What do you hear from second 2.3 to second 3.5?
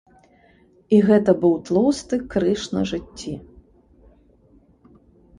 крыж на жыцці.